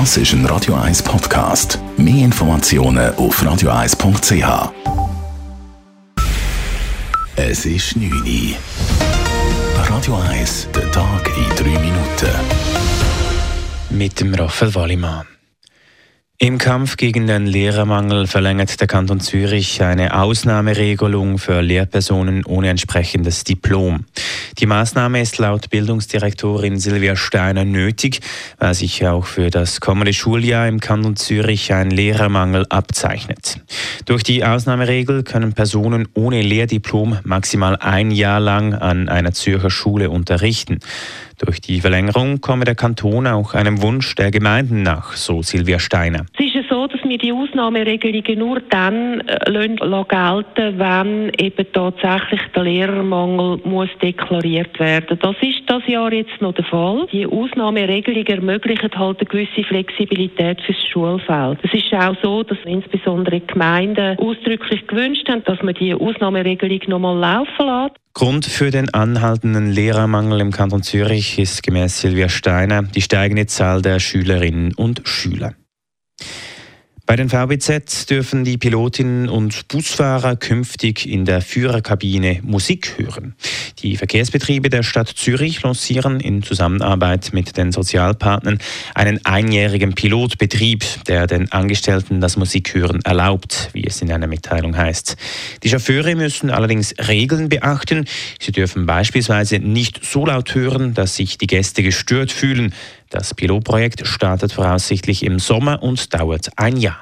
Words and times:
Das 0.00 0.16
ist 0.16 0.32
ein 0.32 0.44
Radio 0.46 0.74
1 0.74 1.04
Podcast. 1.04 1.78
Mehr 1.96 2.24
Informationen 2.24 3.14
auf 3.14 3.40
radio1.ch. 3.40 4.72
Es 7.36 7.64
ist 7.64 7.96
9 7.96 8.10
Uhr. 8.10 8.56
Radio 9.88 10.16
1, 10.16 10.68
der 10.74 10.90
Tag 10.90 11.30
in 11.36 11.48
3 11.64 11.78
Minuten. 11.78 12.34
Mit 13.90 14.18
dem 14.18 14.34
Raphael 14.34 14.74
Wallimann. 14.74 15.26
Im 16.38 16.58
Kampf 16.58 16.96
gegen 16.96 17.28
den 17.28 17.46
Lehrermangel 17.46 18.26
verlängert 18.26 18.80
der 18.80 18.88
Kanton 18.88 19.20
Zürich 19.20 19.80
eine 19.80 20.20
Ausnahmeregelung 20.20 21.38
für 21.38 21.60
Lehrpersonen 21.60 22.44
ohne 22.44 22.70
entsprechendes 22.70 23.44
Diplom. 23.44 24.06
Die 24.58 24.66
Maßnahme 24.66 25.20
ist 25.20 25.38
laut 25.38 25.68
Bildungsdirektorin 25.70 26.78
Silvia 26.78 27.16
Steiner 27.16 27.64
nötig, 27.64 28.20
weil 28.58 28.74
sich 28.74 29.04
auch 29.04 29.26
für 29.26 29.50
das 29.50 29.80
kommende 29.80 30.12
Schuljahr 30.12 30.68
im 30.68 30.78
Kanton 30.78 31.16
Zürich 31.16 31.72
ein 31.72 31.90
Lehrermangel 31.90 32.64
abzeichnet. 32.68 33.60
Durch 34.04 34.22
die 34.22 34.44
Ausnahmeregel 34.44 35.24
können 35.24 35.54
Personen 35.54 36.06
ohne 36.14 36.40
Lehrdiplom 36.40 37.18
maximal 37.24 37.76
ein 37.76 38.12
Jahr 38.12 38.38
lang 38.38 38.74
an 38.74 39.08
einer 39.08 39.32
Zürcher 39.32 39.70
Schule 39.70 40.10
unterrichten. 40.10 40.78
Durch 41.38 41.60
die 41.60 41.80
Verlängerung 41.80 42.40
komme 42.40 42.64
der 42.64 42.76
Kanton 42.76 43.26
auch 43.26 43.54
einem 43.54 43.82
Wunsch 43.82 44.14
der 44.14 44.30
Gemeinden 44.30 44.82
nach, 44.82 45.14
so 45.14 45.42
Silvia 45.42 45.80
Steiner. 45.80 46.26
Ist 46.38 46.53
so, 46.68 46.86
dass 46.86 47.02
wir 47.04 47.18
die 47.18 47.32
Ausnahmeregelungen 47.32 48.38
nur 48.38 48.60
dann 48.70 49.20
äh, 49.20 49.50
gelten 49.50 50.78
wenn 50.78 51.32
eben 51.38 51.66
tatsächlich 51.72 52.40
der 52.54 52.64
Lehrermangel 52.64 53.60
muss 53.64 53.88
deklariert 54.02 54.78
werden. 54.78 55.18
Das 55.20 55.36
ist 55.40 55.62
das 55.66 55.86
Jahr 55.86 56.12
jetzt 56.12 56.40
noch 56.40 56.54
der 56.54 56.64
Fall. 56.64 57.06
Die 57.12 57.26
Ausnahmeregelung 57.26 58.26
ermöglicht 58.26 58.96
halt 58.96 59.20
eine 59.20 59.28
gewisse 59.28 59.64
Flexibilität 59.64 60.60
fürs 60.62 60.86
Schulfeld. 60.86 61.58
Es 61.62 61.72
ist 61.72 61.92
auch 61.94 62.16
so, 62.22 62.42
dass 62.42 62.58
insbesondere 62.64 63.40
Gemeinden 63.40 64.18
ausdrücklich 64.18 64.86
gewünscht 64.86 65.28
haben, 65.28 65.44
dass 65.44 65.62
man 65.62 65.74
die 65.74 65.94
Ausnahmeregelung 65.94 66.80
noch 66.88 66.98
mal 66.98 67.18
laufen 67.18 67.66
lässt. 67.66 67.96
Grund 68.14 68.46
für 68.46 68.70
den 68.70 68.94
anhaltenden 68.94 69.72
Lehrermangel 69.72 70.40
im 70.40 70.52
Kanton 70.52 70.82
Zürich 70.82 71.38
ist 71.38 71.64
gemäß 71.64 72.00
Silvia 72.00 72.28
Steiner 72.28 72.82
die 72.82 73.00
steigende 73.00 73.46
Zahl 73.46 73.82
der 73.82 73.98
Schülerinnen 73.98 74.72
und 74.74 75.02
Schüler. 75.04 75.54
Bei 77.06 77.16
den 77.16 77.28
VBZ 77.28 78.08
dürfen 78.08 78.44
die 78.44 78.56
Pilotinnen 78.56 79.28
und 79.28 79.68
Busfahrer 79.68 80.36
künftig 80.36 81.06
in 81.06 81.26
der 81.26 81.42
Führerkabine 81.42 82.40
Musik 82.42 82.94
hören. 82.96 83.34
Die 83.80 83.98
Verkehrsbetriebe 83.98 84.70
der 84.70 84.82
Stadt 84.82 85.08
Zürich 85.08 85.62
lancieren 85.62 86.18
in 86.18 86.42
Zusammenarbeit 86.42 87.34
mit 87.34 87.58
den 87.58 87.72
Sozialpartnern 87.72 88.58
einen 88.94 89.20
einjährigen 89.26 89.94
Pilotbetrieb, 89.94 90.82
der 91.06 91.26
den 91.26 91.52
Angestellten 91.52 92.22
das 92.22 92.38
Musikhören 92.38 93.02
erlaubt, 93.02 93.68
wie 93.74 93.84
es 93.86 94.00
in 94.00 94.10
einer 94.10 94.26
Mitteilung 94.26 94.74
heißt. 94.74 95.18
Die 95.62 95.68
Chauffeure 95.68 96.14
müssen 96.14 96.48
allerdings 96.48 96.94
Regeln 97.06 97.50
beachten. 97.50 98.06
Sie 98.40 98.52
dürfen 98.52 98.86
beispielsweise 98.86 99.58
nicht 99.58 100.02
so 100.02 100.24
laut 100.24 100.54
hören, 100.54 100.94
dass 100.94 101.16
sich 101.16 101.36
die 101.36 101.48
Gäste 101.48 101.82
gestört 101.82 102.32
fühlen. 102.32 102.72
Das 103.14 103.32
Pilotprojekt 103.32 104.08
startet 104.08 104.52
voraussichtlich 104.52 105.22
im 105.22 105.38
Sommer 105.38 105.84
und 105.84 106.12
dauert 106.12 106.50
ein 106.56 106.76
Jahr. 106.76 107.00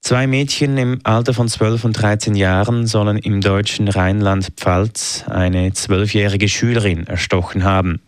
Zwei 0.00 0.26
Mädchen 0.26 0.78
im 0.78 0.98
Alter 1.04 1.34
von 1.34 1.46
12 1.46 1.84
und 1.84 1.92
13 1.92 2.34
Jahren 2.34 2.86
sollen 2.86 3.18
im 3.18 3.42
deutschen 3.42 3.86
Rheinland-Pfalz 3.86 5.26
eine 5.28 5.74
zwölfjährige 5.74 6.48
Schülerin 6.48 7.06
erstochen 7.06 7.64
haben. 7.64 8.00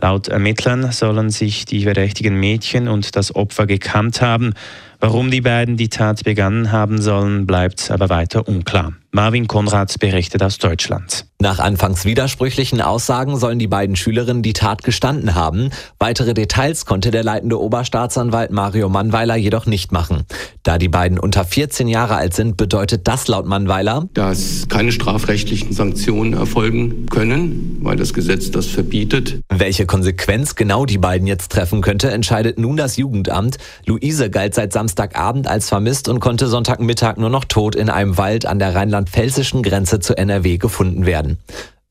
Laut 0.00 0.28
Ermittlern 0.28 0.92
sollen 0.92 1.30
sich 1.30 1.64
die 1.64 1.82
verdächtigen 1.82 2.38
Mädchen 2.38 2.86
und 2.86 3.16
das 3.16 3.34
Opfer 3.34 3.66
gekannt 3.66 4.22
haben. 4.22 4.54
Warum 5.02 5.30
die 5.30 5.40
beiden 5.40 5.78
die 5.78 5.88
Tat 5.88 6.24
begangen 6.24 6.72
haben 6.72 7.00
sollen, 7.00 7.46
bleibt 7.46 7.90
aber 7.90 8.10
weiter 8.10 8.46
unklar. 8.46 8.92
Marvin 9.12 9.48
Konrad 9.48 9.98
berichtet 9.98 10.40
aus 10.42 10.58
Deutschland. 10.58 11.26
Nach 11.40 11.58
anfangs 11.58 12.04
widersprüchlichen 12.04 12.80
Aussagen 12.80 13.38
sollen 13.38 13.58
die 13.58 13.66
beiden 13.66 13.96
Schülerinnen 13.96 14.42
die 14.42 14.52
Tat 14.52 14.84
gestanden 14.84 15.34
haben. 15.34 15.70
Weitere 15.98 16.34
Details 16.34 16.84
konnte 16.84 17.10
der 17.10 17.24
leitende 17.24 17.58
Oberstaatsanwalt 17.58 18.52
Mario 18.52 18.88
Mannweiler 18.88 19.36
jedoch 19.36 19.66
nicht 19.66 19.90
machen. 19.90 20.26
Da 20.62 20.78
die 20.78 20.88
beiden 20.88 21.18
unter 21.18 21.44
14 21.44 21.88
Jahre 21.88 22.16
alt 22.16 22.34
sind, 22.34 22.56
bedeutet 22.56 23.08
das 23.08 23.26
laut 23.26 23.46
Mannweiler, 23.46 24.06
dass 24.12 24.68
keine 24.68 24.92
strafrechtlichen 24.92 25.72
Sanktionen 25.72 26.34
erfolgen 26.34 27.06
können, 27.06 27.78
weil 27.80 27.96
das 27.96 28.12
Gesetz 28.12 28.50
das 28.50 28.66
verbietet. 28.66 29.40
Welche 29.48 29.86
Konsequenz 29.86 30.54
genau 30.54 30.84
die 30.84 30.98
beiden 30.98 31.26
jetzt 31.26 31.50
treffen 31.50 31.80
könnte, 31.80 32.10
entscheidet 32.10 32.58
nun 32.58 32.76
das 32.76 32.96
Jugendamt. 32.96 33.56
Luise 33.86 34.30
galt 34.30 34.54
seit 34.54 34.74
Samstagabend 34.90 35.46
als 35.46 35.68
vermisst 35.68 36.08
und 36.08 36.18
konnte 36.18 36.48
Sonntagmittag 36.48 37.16
nur 37.16 37.30
noch 37.30 37.44
tot 37.44 37.76
in 37.76 37.88
einem 37.88 38.16
Wald 38.18 38.44
an 38.44 38.58
der 38.58 38.74
Rheinland 38.74 38.90
rheinland-pfälzischen 38.90 39.62
Grenze 39.62 40.00
zu 40.00 40.16
NRW 40.16 40.58
gefunden 40.58 41.06
werden. 41.06 41.38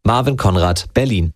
Marvin 0.03 0.35
Konrad, 0.35 0.87
Berlin. 0.93 1.31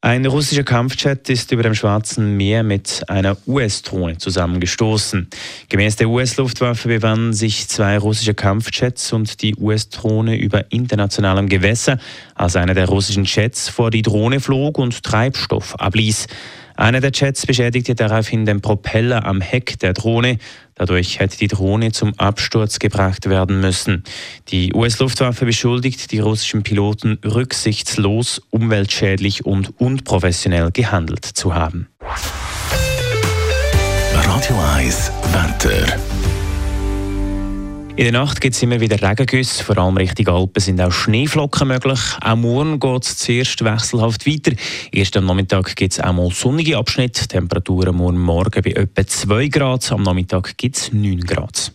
Ein 0.00 0.24
russischer 0.24 0.64
Kampfjet 0.64 1.28
ist 1.28 1.52
über 1.52 1.62
dem 1.62 1.74
Schwarzen 1.74 2.36
Meer 2.38 2.62
mit 2.62 3.04
einer 3.08 3.36
US-Drohne 3.46 4.16
zusammengestoßen. 4.16 5.28
Gemäß 5.68 5.96
der 5.96 6.08
US-Luftwaffe 6.08 6.88
befanden 6.88 7.34
sich 7.34 7.68
zwei 7.68 7.98
russische 7.98 8.32
Kampfjets 8.32 9.12
und 9.12 9.42
die 9.42 9.54
US-Drohne 9.54 10.36
über 10.38 10.72
internationalem 10.72 11.48
Gewässer, 11.48 11.98
als 12.34 12.56
einer 12.56 12.72
der 12.72 12.88
russischen 12.88 13.24
Jets 13.24 13.68
vor 13.68 13.90
die 13.90 14.02
Drohne 14.02 14.40
flog 14.40 14.78
und 14.78 15.02
Treibstoff 15.02 15.78
abließ. 15.78 16.26
Einer 16.76 17.00
der 17.00 17.12
Jets 17.12 17.46
beschädigte 17.46 17.94
daraufhin 17.94 18.46
den 18.46 18.60
Propeller 18.60 19.24
am 19.24 19.40
Heck 19.40 19.78
der 19.78 19.92
Drohne. 19.92 20.38
Dadurch 20.74 21.18
hätte 21.20 21.36
die 21.36 21.48
Drohne 21.48 21.92
zum 21.92 22.18
Absturz 22.18 22.78
gebracht 22.78 23.28
werden 23.28 23.60
müssen. 23.60 24.04
Die 24.48 24.72
US-Luftwaffe 24.72 25.44
beschuldigt 25.44 26.10
die 26.12 26.18
russischen 26.18 26.62
Piloten 26.62 27.18
rücksichtslos, 27.24 28.42
umweltschädlich 28.50 29.44
und 29.44 29.80
unprofessionell 29.80 30.70
gehandelt 30.72 31.24
zu 31.24 31.54
haben. 31.54 31.88
Radio 34.14 34.58
1 34.76 35.12
Wetter. 35.32 36.11
In 37.94 38.04
der 38.04 38.12
Nacht 38.12 38.40
gibt 38.40 38.54
es 38.54 38.62
immer 38.62 38.80
wieder 38.80 39.02
Regengüsse, 39.02 39.62
vor 39.62 39.76
allem 39.76 39.98
Richtung 39.98 40.28
Alpen 40.28 40.60
sind 40.60 40.80
auch 40.80 40.90
Schneeflocken 40.90 41.68
möglich. 41.68 42.00
Auch 42.22 42.36
morgen 42.36 42.80
geht 42.80 43.04
es 43.04 43.18
zuerst 43.18 43.62
wechselhaft 43.62 44.26
weiter. 44.26 44.52
Erst 44.90 45.14
am 45.18 45.26
Nachmittag 45.26 45.76
gibt 45.76 45.92
es 45.92 46.00
auch 46.00 46.14
mal 46.14 46.30
sonnige 46.30 46.78
Abschnitte. 46.78 47.28
Temperaturen 47.28 47.94
morgen 47.94 48.18
Morgen 48.18 48.62
bei 48.62 48.70
etwa 48.70 49.06
2 49.06 49.48
Grad, 49.48 49.92
am 49.92 50.04
Nachmittag 50.04 50.56
gibt 50.56 50.78
es 50.78 50.90
9 50.90 51.20
Grad. 51.20 51.72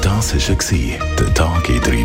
Das 0.00 0.32
war 0.32 0.96
der 1.18 1.34
Tag 1.34 1.68
in 1.70 1.80
3 1.80 2.04